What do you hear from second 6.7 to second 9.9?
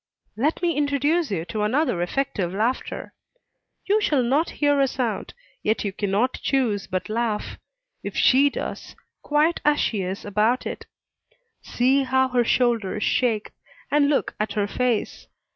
but laugh, if she does, quiet as